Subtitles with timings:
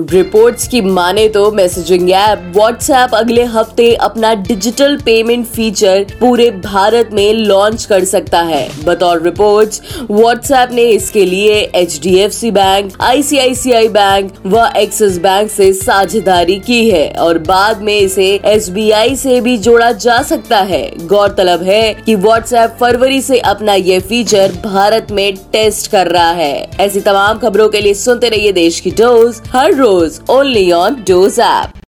[0.00, 7.10] Reports की माने तो मैसेजिंग ऐप व्हाट्सएप अगले हफ़्ते अपना डिजिटल पेमेंट फीचर पूरे भारत
[7.12, 14.32] में लॉन्च कर सकता है। बतौर रिपोर्ट्स व्हाट्सएप ने इसके लिए एचडीएफसी बैंक आईसीआईसीआई बैंक
[14.46, 19.90] व एक्सिस बैंक से साझेदारी की है और बाद में इसे एसबीआई से भी जोड़ा
[19.98, 25.90] जा सकता है। गौरतलब है कि व्हाट्सएप फरवरी से अपना ये फीचर भारत में टेस्ट
[25.90, 29.88] कर रहा है। ऐसी तमाम खबरों के लिए सुनते रहिए देश की डोज, हर रोज
[30.28, 31.79] only on Dose app.